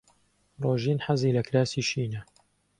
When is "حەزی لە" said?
1.05-1.41